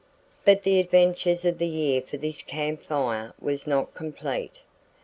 But 0.45 0.63
the 0.63 0.79
adventures 0.79 1.45
of 1.45 1.59
the 1.59 1.67
year 1.67 2.01
for 2.01 2.17
this 2.17 2.41
Camp 2.41 2.81
Fire 2.81 3.35
were 3.39 3.55
not 3.67 3.93
complete. 3.93 4.61